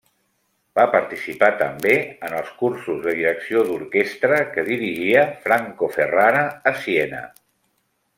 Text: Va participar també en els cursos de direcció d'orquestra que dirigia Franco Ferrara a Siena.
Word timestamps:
Va 0.77 0.83
participar 0.93 1.49
també 1.59 1.91
en 2.29 2.37
els 2.37 2.49
cursos 2.61 2.97
de 3.03 3.13
direcció 3.19 3.61
d'orquestra 3.67 4.39
que 4.55 4.63
dirigia 4.73 5.27
Franco 5.45 5.91
Ferrara 5.99 6.43
a 6.73 6.75
Siena. 6.85 7.21